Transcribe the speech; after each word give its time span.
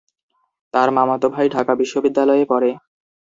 তার 0.73 0.89
মামাতো 0.91 1.27
ভাই 1.29 1.47
ঢাকা 1.55 1.73
বিশ্ববিদ্যালয়ে 1.81 2.45
পড়ে। 2.45 2.69